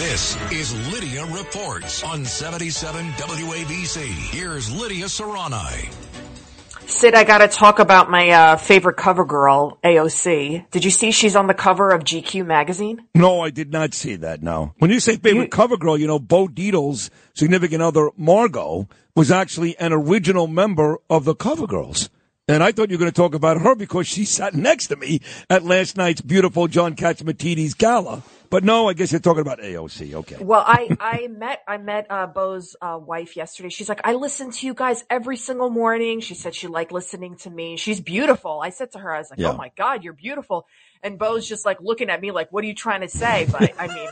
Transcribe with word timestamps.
This 0.00 0.34
is 0.50 0.92
Lidia 0.94 1.26
Reports 1.26 2.02
on 2.02 2.24
77 2.24 3.04
WABC. 3.10 4.06
Here's 4.34 4.72
Lidia 4.72 5.04
Curanaj. 5.04 5.92
Sid, 6.86 7.14
I 7.14 7.24
gotta 7.24 7.48
talk 7.48 7.80
about 7.80 8.10
my 8.10 8.30
uh, 8.30 8.56
favorite 8.56 8.96
cover 8.96 9.26
girl, 9.26 9.78
AOC. 9.84 10.70
Did 10.70 10.86
you 10.86 10.90
see 10.90 11.10
she's 11.10 11.36
on 11.36 11.48
the 11.48 11.54
cover 11.54 11.90
of 11.90 12.02
GQ 12.02 12.46
magazine? 12.46 13.02
No, 13.14 13.40
I 13.42 13.50
did 13.50 13.72
not 13.72 13.92
see 13.92 14.16
that, 14.16 14.42
no. 14.42 14.72
When 14.78 14.90
you 14.90 15.00
say 15.00 15.16
favorite 15.16 15.44
You- 15.44 15.48
cover 15.50 15.76
girl, 15.76 15.98
you 15.98 16.06
know, 16.06 16.18
Bo 16.18 16.48
Dietl's 16.48 17.10
significant 17.34 17.82
other, 17.82 18.08
Margot, 18.16 18.88
was 19.14 19.30
actually 19.30 19.76
an 19.78 19.92
original 19.92 20.46
member 20.46 20.96
of 21.10 21.26
the 21.26 21.34
cover 21.34 21.66
girls. 21.66 22.08
And 22.50 22.62
I 22.62 22.72
thought 22.72 22.90
you 22.90 22.96
were 22.96 23.00
going 23.00 23.10
to 23.12 23.16
talk 23.16 23.34
about 23.34 23.60
her 23.60 23.74
because 23.74 24.06
she 24.06 24.24
sat 24.24 24.54
next 24.54 24.88
to 24.88 24.96
me 24.96 25.20
at 25.48 25.64
last 25.64 25.96
night's 25.96 26.20
beautiful 26.20 26.66
John 26.68 26.96
Catsimatidis 26.96 27.76
gala. 27.78 28.22
But 28.50 28.64
no, 28.64 28.88
I 28.88 28.94
guess 28.94 29.12
you're 29.12 29.20
talking 29.20 29.42
about 29.42 29.60
AOC. 29.60 30.12
Okay. 30.14 30.36
Well, 30.40 30.64
I, 30.66 30.88
I 30.98 31.28
met, 31.28 31.62
I 31.68 31.76
met, 31.78 32.06
uh, 32.10 32.26
Bo's, 32.26 32.74
uh, 32.82 32.98
wife 33.00 33.36
yesterday. 33.36 33.68
She's 33.68 33.88
like, 33.88 34.00
I 34.02 34.14
listen 34.14 34.50
to 34.50 34.66
you 34.66 34.74
guys 34.74 35.04
every 35.08 35.36
single 35.36 35.70
morning. 35.70 36.18
She 36.20 36.34
said 36.34 36.56
she 36.56 36.66
liked 36.66 36.90
listening 36.90 37.36
to 37.38 37.50
me. 37.50 37.76
She's 37.76 38.00
beautiful. 38.00 38.60
I 38.60 38.70
said 38.70 38.90
to 38.92 38.98
her, 38.98 39.14
I 39.14 39.18
was 39.18 39.30
like, 39.30 39.38
Yeah. 39.38 39.52
oh 39.52 39.56
my 39.56 39.70
God, 39.76 40.02
you're 40.02 40.12
beautiful. 40.14 40.66
And 41.04 41.16
Bo's 41.16 41.48
just 41.48 41.64
like 41.64 41.80
looking 41.80 42.10
at 42.10 42.20
me 42.20 42.32
like, 42.32 42.50
what 42.52 42.64
are 42.64 42.66
you 42.66 42.74
trying 42.74 43.02
to 43.02 43.08
say? 43.08 43.46
But 43.50 43.70
I 43.78 43.86
mean, 43.86 44.08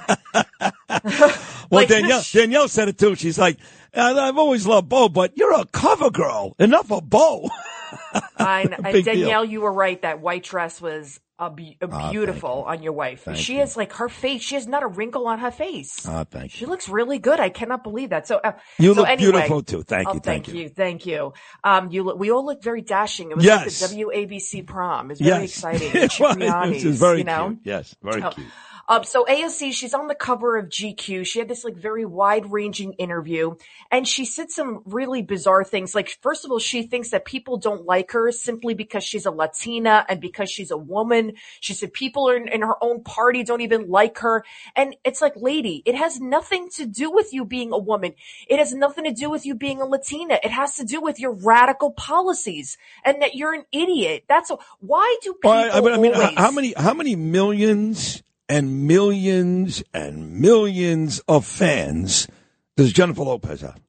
Well, 1.70 1.80
Like- 1.82 1.88
Danielle, 1.88 2.22
Danielle 2.32 2.68
said 2.68 2.88
it 2.88 2.96
too. 2.98 3.14
She's 3.16 3.38
like, 3.38 3.58
"I- 3.92 4.12
I've 4.12 4.38
always 4.38 4.66
loved 4.66 4.88
Bo, 4.88 5.08
but 5.08 5.36
you're 5.36 5.52
a 5.52 5.66
cover 5.66 6.10
girl. 6.10 6.54
Enough 6.60 6.92
of 6.92 7.10
Bo. 7.10 7.50
I, 8.38 8.66
Big 8.92 9.04
deal. 9.04 9.14
Danielle, 9.14 9.44
you 9.44 9.60
were 9.60 9.72
right. 9.72 10.00
That 10.02 10.20
white 10.20 10.44
dress 10.44 10.80
was 10.80 11.18
a, 11.40 11.50
be- 11.50 11.76
a 11.80 11.88
Ah, 11.90 12.10
beautiful 12.10 12.64
on 12.66 12.82
your 12.82 12.92
wife. 12.92 13.22
Thank 13.22 13.36
she 13.38 13.54
you. 13.54 13.60
has 13.60 13.76
like 13.76 13.92
her 13.94 14.08
face. 14.08 14.42
She 14.42 14.54
has 14.56 14.66
not 14.66 14.82
a 14.82 14.86
wrinkle 14.88 15.26
on 15.28 15.38
her 15.40 15.50
face. 15.50 16.04
Ah, 16.06 16.24
thank 16.24 16.50
She 16.50 16.66
looks 16.66 16.88
really 16.88 17.18
good. 17.18 17.38
I 17.40 17.48
cannot 17.48 17.82
believe 17.84 18.10
that. 18.10 18.26
So 18.26 18.36
uh, 18.42 18.52
You 18.78 18.94
so 18.94 19.00
look 19.00 19.08
anyway- 19.08 19.32
beautiful 19.32 19.62
too. 19.62 19.82
Thank 19.82 20.08
Oh, 20.08 20.14
you. 20.14 20.20
thank, 20.20 20.46
Thank, 20.46 20.56
you. 20.56 20.68
Thank 20.68 21.06
you. 21.06 21.32
Um, 21.62 21.90
you 21.90 22.02
look, 22.02 22.18
we 22.18 22.30
all 22.32 22.44
look 22.44 22.62
very 22.62 22.82
dashing. 22.82 23.30
It 23.30 23.36
was 23.36 23.44
Yes. 23.44 23.80
like 23.82 23.90
the 23.90 23.96
WABC 24.04 24.66
prom. 24.66 25.10
It's 25.10 25.20
very 25.20 25.42
Yes. 25.42 25.50
exciting. 25.56 25.90
It 25.94 26.18
was. 26.20 26.70
This 26.72 26.84
is 26.84 26.98
very 26.98 27.18
you 27.18 27.24
know? 27.24 27.48
cute. 27.48 27.60
Yes, 27.64 27.94
very 28.02 28.22
Oh. 28.22 28.30
cute. 28.30 28.46
Um, 28.88 29.04
so 29.04 29.26
AOC, 29.26 29.72
she's 29.74 29.92
on 29.92 30.08
the 30.08 30.14
cover 30.14 30.56
of 30.56 30.70
GQ. 30.70 31.26
She 31.26 31.38
had 31.38 31.48
this 31.48 31.62
like 31.62 31.76
very 31.76 32.06
wide 32.06 32.50
ranging 32.50 32.94
interview 32.94 33.54
and 33.90 34.08
she 34.08 34.24
said 34.24 34.50
some 34.50 34.80
really 34.86 35.20
bizarre 35.20 35.62
things. 35.62 35.94
Like, 35.94 36.08
first 36.22 36.46
of 36.46 36.50
all, 36.50 36.58
she 36.58 36.84
thinks 36.84 37.10
that 37.10 37.26
people 37.26 37.58
don't 37.58 37.84
like 37.84 38.12
her 38.12 38.32
simply 38.32 38.72
because 38.72 39.04
she's 39.04 39.26
a 39.26 39.30
Latina 39.30 40.06
and 40.08 40.22
because 40.22 40.50
she's 40.50 40.70
a 40.70 40.76
woman. 40.78 41.34
She 41.60 41.74
said 41.74 41.92
people 41.92 42.30
in, 42.30 42.48
in 42.48 42.62
her 42.62 42.82
own 42.82 43.02
party 43.04 43.44
don't 43.44 43.60
even 43.60 43.90
like 43.90 44.18
her. 44.18 44.42
And 44.74 44.96
it's 45.04 45.20
like, 45.20 45.34
lady, 45.36 45.82
it 45.84 45.94
has 45.94 46.18
nothing 46.18 46.70
to 46.76 46.86
do 46.86 47.10
with 47.10 47.34
you 47.34 47.44
being 47.44 47.72
a 47.72 47.78
woman. 47.78 48.14
It 48.48 48.58
has 48.58 48.72
nothing 48.72 49.04
to 49.04 49.12
do 49.12 49.28
with 49.28 49.44
you 49.44 49.54
being 49.54 49.82
a 49.82 49.86
Latina. 49.86 50.38
It 50.42 50.50
has 50.50 50.76
to 50.76 50.84
do 50.84 51.02
with 51.02 51.20
your 51.20 51.32
radical 51.32 51.90
policies 51.90 52.78
and 53.04 53.20
that 53.20 53.34
you're 53.34 53.52
an 53.52 53.64
idiot. 53.70 54.24
That's 54.28 54.50
a, 54.50 54.56
why 54.80 55.18
do 55.22 55.34
people 55.34 55.50
Well, 55.50 55.72
I, 55.86 55.94
I 55.94 55.98
mean, 55.98 56.14
always- 56.14 56.38
how 56.38 56.50
many, 56.50 56.72
how 56.74 56.94
many 56.94 57.16
millions 57.16 58.22
and 58.48 58.86
millions 58.86 59.82
and 59.92 60.40
millions 60.40 61.20
of 61.28 61.44
fans 61.44 62.28
does 62.76 62.92
Jennifer 62.92 63.22
Lopez 63.22 63.60
have? 63.62 63.80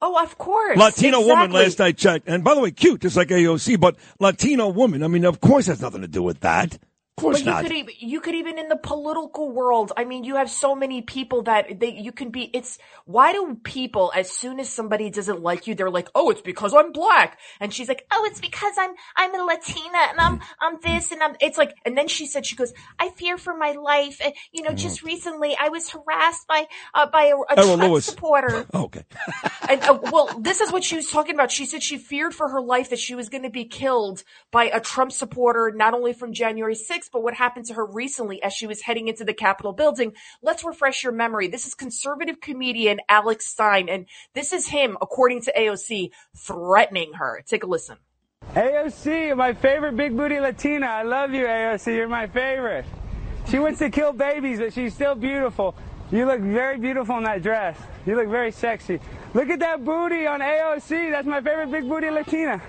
Oh, 0.00 0.22
of 0.22 0.38
course. 0.38 0.78
Latino 0.78 1.20
woman 1.22 1.50
last 1.50 1.80
I 1.80 1.92
checked. 1.92 2.28
And 2.28 2.44
by 2.44 2.54
the 2.54 2.60
way, 2.60 2.70
cute, 2.70 3.00
just 3.00 3.16
like 3.16 3.28
AOC, 3.28 3.80
but 3.80 3.96
Latino 4.20 4.68
woman. 4.68 5.02
I 5.02 5.08
mean, 5.08 5.24
of 5.24 5.40
course 5.40 5.66
has 5.66 5.80
nothing 5.80 6.02
to 6.02 6.08
do 6.08 6.22
with 6.22 6.40
that. 6.40 6.78
Of 7.18 7.22
course 7.22 7.42
But 7.42 7.46
you 7.46 7.62
could 7.62 7.72
even 7.72 7.94
you 7.98 8.20
could 8.20 8.34
even 8.36 8.58
in 8.58 8.68
the 8.68 8.76
political 8.76 9.50
world. 9.50 9.92
I 9.96 10.04
mean, 10.04 10.24
you 10.24 10.36
have 10.36 10.50
so 10.50 10.74
many 10.74 11.02
people 11.02 11.42
that 11.44 11.80
they 11.80 11.90
you 11.90 12.12
can 12.12 12.30
be. 12.30 12.50
It's 12.54 12.78
why 13.06 13.32
do 13.32 13.56
people 13.64 14.12
as 14.14 14.30
soon 14.30 14.60
as 14.60 14.68
somebody 14.70 15.10
doesn't 15.10 15.42
like 15.42 15.66
you, 15.66 15.74
they're 15.74 15.90
like, 15.90 16.08
oh, 16.14 16.30
it's 16.30 16.42
because 16.42 16.74
I'm 16.74 16.92
black, 16.92 17.38
and 17.60 17.74
she's 17.74 17.88
like, 17.88 18.06
oh, 18.12 18.24
it's 18.30 18.40
because 18.40 18.74
I'm 18.78 18.94
I'm 19.16 19.34
a 19.34 19.44
Latina 19.44 19.98
and 20.10 20.20
I'm 20.20 20.40
I'm 20.60 20.78
this 20.82 21.12
and 21.12 21.22
I'm. 21.22 21.36
It's 21.40 21.58
like, 21.58 21.74
and 21.84 21.98
then 21.98 22.08
she 22.08 22.26
said, 22.26 22.46
she 22.46 22.56
goes, 22.56 22.72
I 22.98 23.10
fear 23.10 23.38
for 23.38 23.56
my 23.56 23.72
life. 23.72 24.20
And, 24.24 24.34
you 24.52 24.62
know, 24.62 24.74
just 24.74 25.02
recently 25.02 25.56
I 25.60 25.70
was 25.70 25.90
harassed 25.90 26.46
by 26.48 26.66
uh, 26.94 27.06
by 27.10 27.24
a, 27.24 27.36
a 27.36 27.56
Mm. 27.56 27.76
Trump 27.76 27.82
Lewis. 27.82 28.06
supporter. 28.06 28.66
okay. 28.74 29.04
And 29.68 29.82
uh, 29.82 29.98
well, 30.12 30.28
this 30.40 30.60
is 30.60 30.72
what 30.72 30.84
she 30.84 30.96
was 30.96 31.10
talking 31.10 31.34
about. 31.34 31.50
She 31.52 31.66
said 31.66 31.82
she 31.82 31.98
feared 31.98 32.34
for 32.34 32.48
her 32.48 32.60
life 32.60 32.90
that 32.90 32.98
she 32.98 33.14
was 33.14 33.28
going 33.28 33.42
to 33.44 33.50
be 33.50 33.64
killed 33.66 34.24
by 34.50 34.64
a 34.66 34.80
Trump 34.80 35.12
supporter, 35.12 35.72
not 35.76 35.94
only 35.94 36.12
from 36.14 36.32
January 36.32 36.74
6th, 36.74 37.07
but 37.12 37.22
what 37.22 37.34
happened 37.34 37.66
to 37.66 37.74
her 37.74 37.84
recently 37.84 38.42
as 38.42 38.52
she 38.52 38.66
was 38.66 38.82
heading 38.82 39.08
into 39.08 39.24
the 39.24 39.34
Capitol 39.34 39.72
building. 39.72 40.12
Let's 40.42 40.64
refresh 40.64 41.02
your 41.02 41.12
memory. 41.12 41.48
This 41.48 41.66
is 41.66 41.74
conservative 41.74 42.40
comedian 42.40 43.00
Alex 43.08 43.46
Stein, 43.46 43.88
and 43.88 44.06
this 44.34 44.52
is 44.52 44.68
him, 44.68 44.96
according 45.00 45.42
to 45.42 45.52
AOC, 45.52 46.10
threatening 46.36 47.14
her. 47.14 47.42
Take 47.46 47.64
a 47.64 47.66
listen. 47.66 47.96
AOC, 48.54 49.36
my 49.36 49.52
favorite 49.52 49.96
big 49.96 50.16
booty 50.16 50.40
Latina. 50.40 50.86
I 50.86 51.02
love 51.02 51.32
you, 51.32 51.44
AOC. 51.44 51.94
You're 51.94 52.08
my 52.08 52.26
favorite. 52.26 52.86
She 53.48 53.58
wants 53.58 53.78
to 53.78 53.90
kill 53.90 54.12
babies, 54.12 54.58
but 54.58 54.72
she's 54.72 54.94
still 54.94 55.14
beautiful. 55.14 55.74
You 56.10 56.24
look 56.24 56.40
very 56.40 56.78
beautiful 56.78 57.18
in 57.18 57.24
that 57.24 57.42
dress. 57.42 57.76
You 58.06 58.16
look 58.16 58.28
very 58.28 58.50
sexy. 58.50 59.00
Look 59.34 59.50
at 59.50 59.58
that 59.58 59.84
booty 59.84 60.26
on 60.26 60.40
AOC. 60.40 61.10
That's 61.10 61.26
my 61.26 61.40
favorite 61.42 61.70
big 61.70 61.88
booty 61.88 62.10
Latina. 62.10 62.62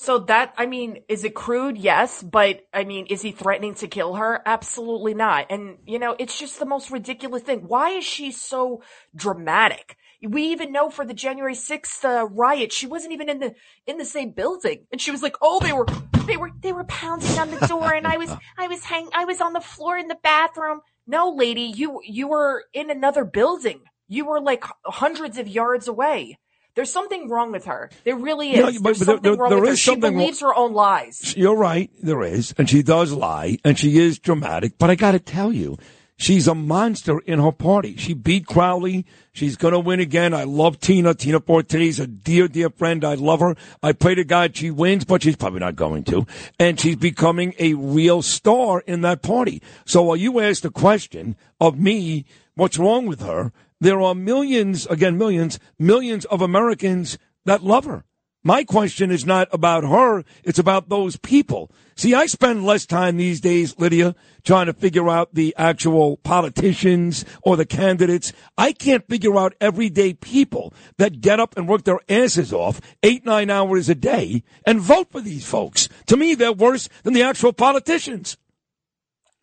So 0.00 0.20
that, 0.20 0.54
I 0.56 0.66
mean, 0.66 1.02
is 1.08 1.24
it 1.24 1.34
crude? 1.34 1.76
Yes. 1.76 2.22
But 2.22 2.64
I 2.72 2.84
mean, 2.84 3.06
is 3.06 3.20
he 3.20 3.32
threatening 3.32 3.74
to 3.74 3.88
kill 3.88 4.14
her? 4.14 4.40
Absolutely 4.46 5.12
not. 5.12 5.46
And, 5.50 5.78
you 5.86 5.98
know, 5.98 6.14
it's 6.20 6.38
just 6.38 6.60
the 6.60 6.66
most 6.66 6.92
ridiculous 6.92 7.42
thing. 7.42 7.66
Why 7.66 7.90
is 7.90 8.04
she 8.04 8.30
so 8.30 8.80
dramatic? 9.16 9.96
We 10.22 10.52
even 10.52 10.70
know 10.70 10.88
for 10.88 11.04
the 11.04 11.14
January 11.14 11.54
6th 11.54 12.04
uh, 12.04 12.28
riot, 12.28 12.72
she 12.72 12.86
wasn't 12.86 13.12
even 13.12 13.28
in 13.28 13.40
the, 13.40 13.54
in 13.88 13.98
the 13.98 14.04
same 14.04 14.30
building. 14.30 14.86
And 14.92 15.00
she 15.00 15.10
was 15.10 15.20
like, 15.20 15.34
oh, 15.42 15.58
they 15.58 15.72
were, 15.72 15.86
they 16.26 16.36
were, 16.36 16.52
they 16.60 16.72
were 16.72 16.84
pounding 16.84 17.36
on 17.36 17.50
the 17.50 17.66
door 17.66 17.92
and 17.92 18.06
I 18.06 18.18
was, 18.18 18.30
I 18.56 18.68
was 18.68 18.84
hang, 18.84 19.08
I 19.12 19.24
was 19.24 19.40
on 19.40 19.52
the 19.52 19.60
floor 19.60 19.98
in 19.98 20.06
the 20.06 20.18
bathroom. 20.22 20.80
No, 21.08 21.30
lady, 21.30 21.62
you, 21.62 22.00
you 22.04 22.28
were 22.28 22.66
in 22.72 22.90
another 22.90 23.24
building. 23.24 23.80
You 24.06 24.26
were 24.26 24.40
like 24.40 24.62
hundreds 24.84 25.38
of 25.38 25.48
yards 25.48 25.88
away. 25.88 26.38
There's 26.78 26.92
something 26.92 27.28
wrong 27.28 27.50
with 27.50 27.64
her. 27.64 27.90
There 28.04 28.14
really 28.14 28.52
is. 28.52 28.58
No, 28.60 28.66
but- 28.66 28.72
There's 28.84 28.98
but 29.00 29.04
something 29.06 29.22
there- 29.32 29.34
wrong 29.34 29.50
there 29.50 29.58
with 29.58 29.68
her. 29.70 29.72
is 29.72 29.80
She 29.80 29.90
wrong- 29.90 29.98
believes 30.00 30.38
her 30.42 30.54
own 30.54 30.74
lies. 30.74 31.34
You're 31.36 31.56
right. 31.56 31.90
There 32.00 32.22
is. 32.22 32.54
And 32.56 32.70
she 32.70 32.84
does 32.84 33.10
lie. 33.10 33.58
And 33.64 33.76
she 33.76 33.98
is 33.98 34.20
dramatic. 34.20 34.78
But 34.78 34.88
I 34.88 34.94
got 34.94 35.10
to 35.10 35.18
tell 35.18 35.52
you, 35.52 35.76
she's 36.18 36.46
a 36.46 36.54
monster 36.54 37.20
in 37.20 37.38
her 37.38 37.52
party. 37.52 37.96
She 37.96 38.12
beat 38.12 38.44
Crowley. 38.46 39.06
She's 39.32 39.56
going 39.56 39.72
to 39.72 39.80
win 39.80 40.00
again. 40.00 40.34
I 40.34 40.44
love 40.44 40.78
Tina. 40.80 41.14
Tina 41.14 41.40
Forte's 41.40 41.98
a 41.98 42.06
dear, 42.06 42.48
dear 42.48 42.68
friend. 42.68 43.04
I 43.04 43.14
love 43.14 43.40
her. 43.40 43.56
I 43.82 43.92
pray 43.92 44.14
to 44.16 44.24
God 44.24 44.56
she 44.56 44.70
wins, 44.70 45.06
but 45.06 45.22
she's 45.22 45.36
probably 45.36 45.60
not 45.60 45.76
going 45.76 46.04
to. 46.04 46.26
And 46.58 46.78
she's 46.78 46.96
becoming 46.96 47.54
a 47.58 47.74
real 47.74 48.20
star 48.20 48.80
in 48.80 49.00
that 49.02 49.22
party. 49.22 49.62
So 49.86 50.02
while 50.02 50.16
you 50.16 50.40
asked 50.40 50.64
the 50.64 50.70
question 50.70 51.36
of 51.60 51.78
me, 51.78 52.26
what's 52.54 52.78
wrong 52.78 53.06
with 53.06 53.20
her? 53.20 53.52
There 53.80 54.02
are 54.02 54.14
millions, 54.14 54.86
again, 54.86 55.16
millions, 55.16 55.58
millions 55.78 56.24
of 56.26 56.42
Americans 56.42 57.16
that 57.44 57.62
love 57.62 57.84
her. 57.84 58.04
My 58.44 58.62
question 58.62 59.10
is 59.10 59.26
not 59.26 59.48
about 59.52 59.84
her. 59.84 60.24
It's 60.44 60.58
about 60.58 60.88
those 60.88 61.16
people. 61.16 61.72
See, 61.96 62.14
I 62.14 62.26
spend 62.26 62.64
less 62.64 62.86
time 62.86 63.16
these 63.16 63.40
days, 63.40 63.76
Lidia, 63.78 64.14
trying 64.44 64.66
to 64.66 64.72
figure 64.72 65.08
out 65.08 65.34
the 65.34 65.52
actual 65.58 66.18
politicians 66.18 67.24
or 67.42 67.56
the 67.56 67.66
candidates. 67.66 68.32
I 68.56 68.72
can't 68.72 69.08
figure 69.08 69.36
out 69.36 69.56
everyday 69.60 70.14
people 70.14 70.72
that 70.98 71.20
get 71.20 71.40
up 71.40 71.56
and 71.56 71.68
work 71.68 71.82
their 71.82 71.98
asses 72.08 72.52
off 72.52 72.80
eight, 73.02 73.26
nine 73.26 73.50
hours 73.50 73.88
a 73.88 73.96
day 73.96 74.44
and 74.64 74.80
vote 74.80 75.10
for 75.10 75.20
these 75.20 75.44
folks. 75.44 75.88
To 76.06 76.16
me, 76.16 76.36
they're 76.36 76.52
worse 76.52 76.88
than 77.02 77.14
the 77.14 77.24
actual 77.24 77.52
politicians. 77.52 78.36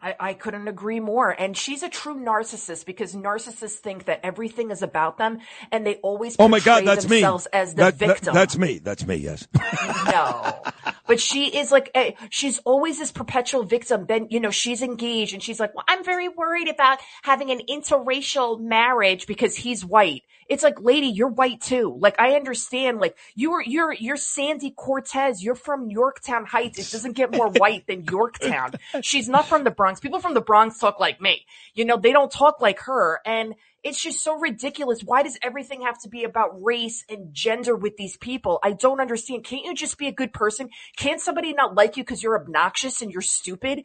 I, 0.05 0.15
I 0.19 0.33
couldn't 0.35 0.67
agree 0.67 0.99
more. 0.99 1.31
And 1.31 1.57
she's 1.57 1.81
a 1.81 1.89
true 1.89 2.15
narcissist 2.15 2.85
because 2.85 3.15
narcissists 3.15 3.71
think 3.77 4.05
that 4.05 4.19
everything 4.23 4.69
is 4.69 4.83
about 4.83 5.17
them 5.17 5.39
and 5.71 5.85
they 5.85 5.95
always 5.95 6.35
Oh 6.37 6.47
my 6.47 6.59
God, 6.59 6.85
that's 6.85 7.09
me. 7.09 7.23
as 7.23 7.73
the 7.73 7.83
That- 7.85 7.97
that- 7.99 8.07
victim. 8.07 8.33
that's 8.35 8.55
me. 8.55 8.77
That's 8.77 9.05
me, 9.07 9.15
yes. 9.15 9.47
no. 10.05 10.61
but 11.07 11.19
she 11.19 11.55
is 11.57 11.71
like, 11.71 11.91
a, 11.95 12.15
she's 12.29 12.59
always 12.59 12.99
this 12.99 13.11
perpetual 13.11 13.63
victim. 13.63 14.05
Then, 14.07 14.27
you 14.29 14.39
know, 14.39 14.51
she's 14.51 14.81
engaged 14.81 15.33
and 15.33 15.41
she's 15.41 15.59
like, 15.59 15.75
well, 15.75 15.85
I'm 15.87 16.03
very 16.03 16.29
worried 16.29 16.67
about 16.67 16.99
having 17.23 17.51
an 17.51 17.61
interracial 17.69 18.59
marriage 18.59 19.27
because 19.27 19.55
he's 19.55 19.85
white. 19.85 20.23
It's 20.47 20.63
like, 20.63 20.79
lady, 20.79 21.07
you're 21.07 21.29
white 21.29 21.61
too. 21.61 21.97
Like, 21.99 22.19
I 22.19 22.35
understand, 22.35 22.99
like, 22.99 23.17
you're, 23.35 23.61
you're, 23.61 23.93
you're 23.93 24.17
Sandy 24.17 24.71
Cortez. 24.71 25.43
You're 25.43 25.55
from 25.55 25.89
Yorktown 25.89 26.45
Heights. 26.45 26.77
It 26.77 26.91
doesn't 26.91 27.13
get 27.13 27.35
more 27.35 27.49
white 27.49 27.87
than 27.87 28.03
Yorktown. 28.03 28.73
She's 29.01 29.27
not 29.27 29.47
from 29.47 29.63
the 29.63 29.71
Bronx. 29.71 29.99
People 29.99 30.19
from 30.19 30.35
the 30.35 30.41
Bronx 30.41 30.77
talk 30.77 30.99
like 30.99 31.19
me. 31.19 31.45
You 31.73 31.85
know, 31.85 31.97
they 31.97 32.11
don't 32.11 32.31
talk 32.31 32.61
like 32.61 32.79
her. 32.81 33.21
And, 33.25 33.55
it's 33.85 34.01
just 34.01 34.23
so 34.23 34.35
ridiculous. 34.39 35.01
Why 35.03 35.21
does 35.21 35.37
everything 35.43 35.83
have 35.83 35.99
to 35.99 36.09
be 36.09 36.23
about 36.23 36.63
race 36.63 37.05
and 37.07 37.31
gender 37.31 37.75
with 37.75 37.97
these 37.97 38.17
people? 38.17 38.59
I 38.63 38.71
don't 38.71 38.99
understand. 38.99 39.43
Can't 39.43 39.63
you 39.63 39.75
just 39.75 39.99
be 39.99 40.07
a 40.07 40.11
good 40.11 40.33
person? 40.33 40.69
Can't 40.97 41.21
somebody 41.21 41.53
not 41.53 41.75
like 41.75 41.95
you 41.95 42.03
because 42.03 42.23
you're 42.23 42.41
obnoxious 42.41 43.03
and 43.03 43.11
you're 43.11 43.21
stupid? 43.21 43.83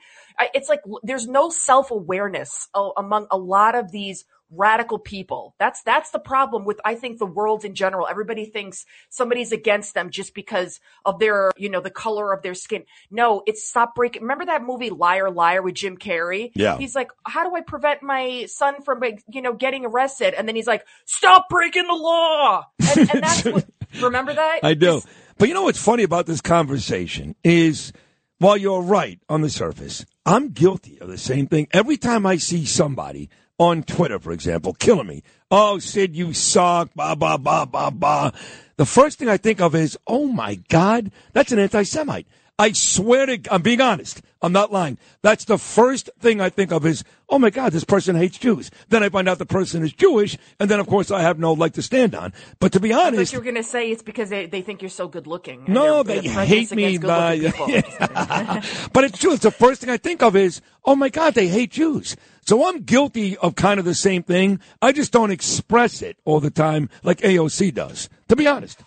It's 0.54 0.70
like 0.70 0.80
there's 1.02 1.28
no 1.28 1.50
self 1.50 1.90
awareness 1.90 2.68
uh, 2.74 2.88
among 2.96 3.26
a 3.30 3.36
lot 3.36 3.74
of 3.74 3.92
these 3.92 4.24
radical 4.50 4.98
people. 4.98 5.54
That's, 5.58 5.82
that's 5.82 6.10
the 6.10 6.18
problem 6.18 6.64
with, 6.64 6.80
I 6.84 6.94
think, 6.94 7.18
the 7.18 7.26
world 7.26 7.64
in 7.64 7.74
general. 7.74 8.06
Everybody 8.08 8.44
thinks 8.44 8.84
somebody's 9.08 9.52
against 9.52 9.94
them 9.94 10.10
just 10.10 10.34
because 10.34 10.80
of 11.04 11.18
their, 11.18 11.52
you 11.56 11.68
know, 11.68 11.80
the 11.80 11.90
color 11.90 12.32
of 12.32 12.42
their 12.42 12.54
skin. 12.54 12.84
No, 13.10 13.42
it's 13.46 13.68
stop 13.68 13.94
breaking. 13.94 14.22
Remember 14.22 14.46
that 14.46 14.62
movie 14.62 14.90
Liar 14.90 15.30
Liar 15.30 15.62
with 15.62 15.74
Jim 15.74 15.96
Carrey? 15.96 16.50
Yeah. 16.54 16.78
He's 16.78 16.94
like, 16.94 17.10
how 17.24 17.48
do 17.48 17.54
I 17.54 17.60
prevent 17.60 18.02
my 18.02 18.46
son 18.46 18.82
from, 18.82 19.02
you 19.28 19.42
know, 19.42 19.52
getting 19.52 19.86
arrested? 19.86 20.34
And 20.34 20.46
then 20.48 20.56
he's 20.56 20.66
like, 20.66 20.84
stop 21.04 21.48
breaking 21.48 21.86
the 21.86 21.94
law. 21.94 22.64
And, 22.78 23.10
and 23.10 23.22
that's 23.22 23.44
what, 23.44 23.66
remember 24.00 24.34
that? 24.34 24.60
I 24.62 24.74
do. 24.74 25.02
But 25.38 25.48
you 25.48 25.54
know 25.54 25.62
what's 25.62 25.82
funny 25.82 26.02
about 26.02 26.26
this 26.26 26.40
conversation 26.40 27.34
is 27.42 27.92
while 28.38 28.56
you're 28.56 28.82
right 28.82 29.18
on 29.28 29.40
the 29.40 29.50
surface, 29.50 30.04
I'm 30.26 30.50
guilty 30.50 30.98
of 31.00 31.08
the 31.08 31.18
same 31.18 31.46
thing. 31.46 31.68
Every 31.72 31.96
time 31.96 32.26
I 32.26 32.36
see 32.36 32.64
somebody 32.64 33.30
on 33.60 33.82
Twitter, 33.82 34.18
for 34.18 34.32
example, 34.32 34.72
killing 34.72 35.06
me. 35.06 35.22
Oh, 35.50 35.78
Sid, 35.78 36.16
you 36.16 36.32
suck, 36.32 36.94
blah, 36.94 37.14
blah, 37.14 37.36
blah, 37.36 37.66
blah, 37.66 37.90
blah. 37.90 38.30
The 38.76 38.86
first 38.86 39.18
thing 39.18 39.28
I 39.28 39.36
think 39.36 39.60
of 39.60 39.74
is, 39.74 39.98
oh 40.06 40.26
my 40.26 40.54
God, 40.70 41.12
that's 41.34 41.52
an 41.52 41.58
anti 41.58 41.82
Semite. 41.82 42.26
I 42.60 42.72
swear 42.72 43.24
to, 43.24 43.40
I'm 43.50 43.62
being 43.62 43.80
honest. 43.80 44.20
I'm 44.42 44.52
not 44.52 44.70
lying. 44.70 44.98
That's 45.22 45.46
the 45.46 45.56
first 45.56 46.10
thing 46.18 46.42
I 46.42 46.50
think 46.50 46.72
of 46.72 46.84
is, 46.84 47.04
oh 47.30 47.38
my 47.38 47.48
God, 47.48 47.72
this 47.72 47.84
person 47.84 48.16
hates 48.16 48.36
Jews. 48.36 48.70
Then 48.90 49.02
I 49.02 49.08
find 49.08 49.30
out 49.30 49.38
the 49.38 49.46
person 49.46 49.82
is 49.82 49.94
Jewish, 49.94 50.36
and 50.58 50.70
then 50.70 50.78
of 50.78 50.86
course 50.86 51.10
I 51.10 51.22
have 51.22 51.38
no 51.38 51.54
leg 51.54 51.72
to 51.74 51.82
stand 51.82 52.14
on. 52.14 52.34
But 52.58 52.72
to 52.72 52.80
be 52.80 52.92
honest, 52.92 53.32
you're 53.32 53.40
going 53.40 53.54
to 53.54 53.62
say 53.62 53.90
it's 53.90 54.02
because 54.02 54.28
they, 54.28 54.44
they 54.44 54.60
think 54.60 54.82
you're 54.82 54.90
so 54.90 55.08
good 55.08 55.26
looking. 55.26 55.64
No, 55.68 56.02
they 56.02 56.20
hate 56.20 56.70
me 56.72 56.98
by. 56.98 57.38
but 58.92 59.04
it's 59.04 59.18
true. 59.18 59.32
It's 59.32 59.42
the 59.42 59.50
first 59.50 59.80
thing 59.80 59.88
I 59.88 59.96
think 59.96 60.22
of 60.22 60.36
is, 60.36 60.60
oh 60.84 60.94
my 60.94 61.08
God, 61.08 61.32
they 61.32 61.48
hate 61.48 61.72
Jews. 61.72 62.14
So 62.46 62.68
I'm 62.68 62.82
guilty 62.82 63.38
of 63.38 63.54
kind 63.54 63.78
of 63.78 63.86
the 63.86 63.94
same 63.94 64.22
thing. 64.22 64.60
I 64.82 64.92
just 64.92 65.12
don't 65.12 65.30
express 65.30 66.02
it 66.02 66.18
all 66.26 66.40
the 66.40 66.50
time 66.50 66.90
like 67.02 67.20
AOC 67.20 67.72
does. 67.74 68.10
To 68.28 68.36
be 68.36 68.46
honest. 68.46 68.82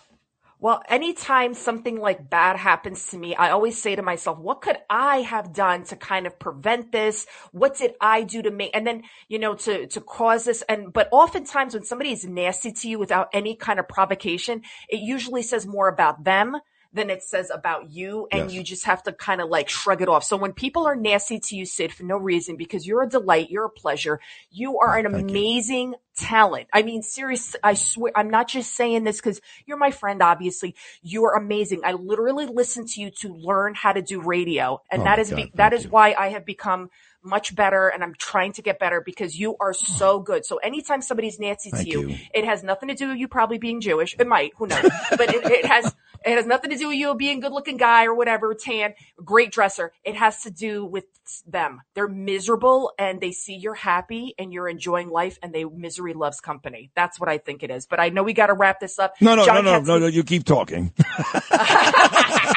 Well, 0.64 0.82
anytime 0.88 1.52
something 1.52 2.00
like 2.00 2.30
bad 2.30 2.56
happens 2.56 3.08
to 3.08 3.18
me, 3.18 3.34
I 3.34 3.50
always 3.50 3.78
say 3.78 3.96
to 3.96 4.00
myself, 4.00 4.38
what 4.38 4.62
could 4.62 4.78
I 4.88 5.18
have 5.18 5.52
done 5.52 5.84
to 5.84 5.96
kind 5.96 6.26
of 6.26 6.38
prevent 6.38 6.90
this? 6.90 7.26
What 7.52 7.76
did 7.76 7.92
I 8.00 8.22
do 8.22 8.40
to 8.40 8.50
make, 8.50 8.70
and 8.72 8.86
then, 8.86 9.02
you 9.28 9.38
know, 9.38 9.56
to, 9.56 9.86
to 9.88 10.00
cause 10.00 10.46
this? 10.46 10.62
And, 10.62 10.90
but 10.90 11.10
oftentimes 11.12 11.74
when 11.74 11.84
somebody 11.84 12.12
is 12.12 12.24
nasty 12.24 12.72
to 12.72 12.88
you 12.88 12.98
without 12.98 13.28
any 13.34 13.56
kind 13.56 13.78
of 13.78 13.88
provocation, 13.88 14.62
it 14.88 15.00
usually 15.00 15.42
says 15.42 15.66
more 15.66 15.88
about 15.88 16.24
them 16.24 16.56
than 16.94 17.10
it 17.10 17.22
says 17.22 17.50
about 17.50 17.90
you. 17.90 18.28
And 18.30 18.44
yes. 18.44 18.52
you 18.52 18.62
just 18.62 18.86
have 18.86 19.02
to 19.02 19.12
kind 19.12 19.40
of 19.40 19.48
like 19.48 19.68
shrug 19.68 20.00
it 20.00 20.08
off. 20.08 20.24
So 20.24 20.36
when 20.36 20.52
people 20.52 20.86
are 20.86 20.94
nasty 20.94 21.40
to 21.40 21.56
you, 21.56 21.66
Sid, 21.66 21.92
for 21.92 22.04
no 22.04 22.16
reason, 22.16 22.56
because 22.56 22.86
you're 22.86 23.02
a 23.02 23.08
delight, 23.08 23.50
you're 23.50 23.66
a 23.66 23.70
pleasure, 23.70 24.20
you 24.50 24.78
are 24.78 24.96
an 24.96 25.10
Thank 25.10 25.30
amazing 25.30 25.90
you. 25.90 25.98
talent. 26.16 26.68
I 26.72 26.82
mean, 26.82 27.02
seriously, 27.02 27.58
I 27.62 27.74
swear, 27.74 28.12
I'm 28.14 28.30
not 28.30 28.48
just 28.48 28.74
saying 28.74 29.02
this 29.02 29.16
because 29.16 29.40
you're 29.66 29.76
my 29.76 29.90
friend, 29.90 30.22
obviously. 30.22 30.76
You're 31.02 31.34
amazing. 31.34 31.80
I 31.84 31.92
literally 31.92 32.46
listen 32.46 32.86
to 32.86 33.00
you 33.00 33.10
to 33.20 33.34
learn 33.34 33.74
how 33.74 33.92
to 33.92 34.00
do 34.00 34.20
radio. 34.20 34.80
And 34.90 35.02
oh 35.02 35.04
that 35.04 35.18
is, 35.18 35.32
be, 35.32 35.50
that 35.54 35.72
is 35.72 35.88
why 35.88 36.14
I 36.16 36.28
have 36.28 36.46
become 36.46 36.90
much 37.24 37.56
better 37.56 37.88
and 37.88 38.04
I'm 38.04 38.14
trying 38.14 38.52
to 38.52 38.62
get 38.62 38.78
better 38.78 39.00
because 39.00 39.38
you 39.38 39.56
are 39.58 39.72
so 39.72 40.20
good. 40.20 40.44
So 40.44 40.58
anytime 40.58 41.02
somebody's 41.02 41.40
nasty 41.40 41.70
to 41.70 41.82
you, 41.82 42.08
you, 42.08 42.16
it 42.34 42.44
has 42.44 42.62
nothing 42.62 42.90
to 42.90 42.94
do 42.94 43.08
with 43.08 43.16
you 43.16 43.28
probably 43.28 43.58
being 43.58 43.80
Jewish. 43.80 44.14
It 44.18 44.26
might, 44.26 44.52
who 44.56 44.66
knows? 44.66 44.82
but 45.10 45.34
it, 45.34 45.44
it, 45.44 45.64
has 45.64 45.94
it 46.24 46.36
has 46.36 46.46
nothing 46.46 46.70
to 46.70 46.76
do 46.76 46.88
with 46.88 46.96
you 46.96 47.14
being 47.14 47.38
a 47.38 47.40
good 47.42 47.52
looking 47.52 47.76
guy 47.76 48.06
or 48.06 48.14
whatever, 48.14 48.54
tan, 48.54 48.94
great 49.24 49.52
dresser. 49.52 49.92
It 50.04 50.16
has 50.16 50.42
to 50.42 50.50
do 50.50 50.84
with 50.84 51.04
them. 51.46 51.82
They're 51.94 52.08
miserable 52.08 52.92
and 52.98 53.20
they 53.20 53.32
see 53.32 53.54
you're 53.54 53.74
happy 53.74 54.34
and 54.38 54.52
you're 54.52 54.68
enjoying 54.68 55.10
life 55.10 55.38
and 55.42 55.52
they 55.52 55.64
misery 55.64 56.14
loves 56.14 56.40
company. 56.40 56.90
That's 56.94 57.18
what 57.20 57.28
I 57.28 57.38
think 57.38 57.62
it 57.62 57.70
is. 57.70 57.86
But 57.86 58.00
I 58.00 58.08
know 58.08 58.22
we 58.22 58.32
got 58.32 58.46
to 58.48 58.54
wrap 58.54 58.80
this 58.80 58.98
up. 58.98 59.14
No, 59.20 59.34
no, 59.34 59.44
John 59.44 59.64
no, 59.64 59.78
no, 59.78 59.80
no, 59.80 59.98
no, 60.00 60.06
you 60.06 60.24
keep 60.24 60.44
talking. 60.44 60.92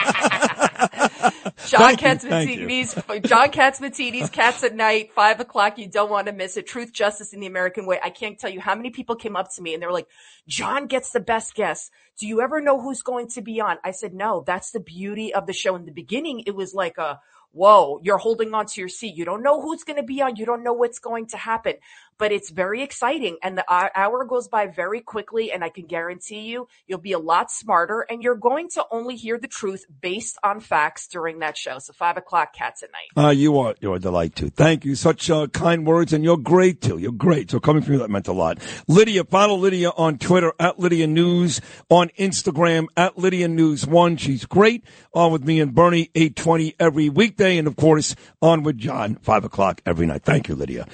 John 1.66 1.96
Catsimatidis, 1.96 3.26
John 3.26 3.50
Catsimatidis, 3.50 4.32
Cats 4.32 4.64
at 4.64 4.76
Night, 4.76 5.12
five 5.14 5.40
o'clock. 5.40 5.78
You 5.78 5.88
don't 5.88 6.10
want 6.10 6.28
to 6.28 6.34
miss 6.34 6.56
it. 6.56 6.68
Truth, 6.68 6.94
Justice 6.94 7.34
in 7.34 7.40
the 7.40 7.48
American 7.48 7.86
Way. 7.86 8.00
I 8.04 8.10
can't 8.10 8.38
tell 8.38 8.50
you 8.50 8.60
how 8.60 8.76
many 8.76 8.92
people 8.92 9.16
came 9.16 9.36
up 9.36 9.54
to 9.56 9.62
me 9.62 9.74
and 9.74 9.82
they 9.82 9.88
were 9.88 9.94
like, 9.94 10.08
John 10.48 10.88
gets 10.88 11.12
the 11.12 11.20
best 11.20 11.56
guests. 11.56 11.90
Do 12.20 12.28
you 12.28 12.42
ever 12.42 12.62
know 12.62 12.80
who's 12.80 13.02
going 13.02 13.30
to 13.30 13.42
be 13.42 13.60
on? 13.60 13.78
I 13.84 13.92
said, 13.92 14.14
no, 14.14 14.44
that's 14.46 14.72
the 14.72 14.80
beauty 14.80 15.34
of 15.34 15.48
the 15.48 15.54
show. 15.54 15.76
In 15.76 15.86
the 15.86 15.92
beginning, 15.92 16.44
it 16.46 16.56
was 16.56 16.74
like 16.74 16.98
a, 16.98 17.20
whoa, 17.52 18.00
you're 18.04 18.18
holding 18.18 18.54
on 18.54 18.68
to 18.68 18.82
your 18.82 18.90
seat. 18.90 19.16
You 19.16 19.26
don't 19.26 19.44
know 19.44 19.62
who's 19.62 19.84
going 19.84 19.98
to 19.98 20.04
be 20.04 20.22
on. 20.22 20.36
You 20.36 20.46
don't 20.46 20.64
know 20.64 20.74
what's 20.74 21.00
going 21.00 21.28
to 21.28 21.38
happen 21.38 21.74
but 22.18 22.32
it's 22.32 22.50
very 22.50 22.82
exciting 22.82 23.38
and 23.44 23.58
the 23.58 23.66
hour 23.70 24.26
goes 24.26 24.48
by 24.48 24.68
very 24.68 25.02
quickly 25.02 25.52
and 25.52 25.64
I 25.64 25.70
can 25.70 25.86
guarantee 25.86 26.42
you 26.42 26.68
you'll 26.86 27.00
be 27.00 27.14
a 27.14 27.20
lot 27.20 27.52
smarter 27.52 28.06
and 28.10 28.24
you're 28.24 28.36
going 28.36 28.70
to 28.72 28.86
only 28.92 29.16
hear 29.16 29.38
the 29.38 29.48
truth 29.48 29.86
based 30.02 30.38
on 30.44 30.60
facts 30.60 31.08
during 31.08 31.40
that 31.40 31.58
show. 31.58 31.80
So 31.80 31.94
five 31.94 32.18
o'clock 32.18 32.54
cats 32.54 32.84
at 32.84 32.90
night. 32.92 33.26
Uh, 33.26 33.32
you 33.32 33.60
are, 33.60 33.76
you're 33.80 33.96
a 33.96 34.00
delight 34.00 34.36
too. 34.36 34.50
Thank 34.50 34.86
you. 34.86 34.96
Such 34.96 35.30
uh, 35.30 35.48
kind 35.48 35.86
words 35.86 36.14
and 36.14 36.24
you're 36.24 36.38
great 36.38 36.82
too. 36.82 36.98
You're 36.98 37.12
great. 37.12 37.52
So 37.52 37.60
coming 37.60 37.84
from 37.84 37.94
you, 37.94 38.00
that 38.00 38.10
meant 38.10 38.28
a 38.28 38.34
lot. 38.34 38.60
Lidia, 38.88 39.24
follow 39.24 39.56
Lidia 39.56 39.92
on 39.98 40.18
Twitter 40.18 40.54
at 40.60 40.80
Lidia 40.80 41.08
News, 41.08 41.62
on 41.90 42.10
Instagram 42.18 42.88
at 42.96 43.18
Lidia 43.18 43.48
News 43.48 43.86
One. 43.86 44.18
She's 44.18 44.46
great. 44.46 44.84
On 45.14 45.32
with 45.32 45.44
me 45.44 45.60
and 45.60 45.74
Bernie, 45.74 46.10
820 46.16 46.76
every 46.80 47.10
weekday. 47.10 47.58
And 47.58 47.68
of 47.68 47.76
course, 47.76 48.16
on 48.42 48.64
with 48.64 48.78
John, 48.78 49.16
five 49.16 49.44
o'clock 49.44 49.82
every 49.86 50.06
night. 50.06 50.24
Thank 50.24 50.48
you, 50.48 50.56
Lidia. 50.56 50.88